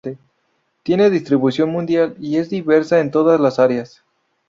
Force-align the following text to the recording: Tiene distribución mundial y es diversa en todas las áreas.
Tiene 0.81 1.11
distribución 1.11 1.69
mundial 1.71 2.15
y 2.19 2.37
es 2.37 2.49
diversa 2.49 3.01
en 3.01 3.11
todas 3.11 3.39
las 3.39 3.59
áreas. 3.59 4.01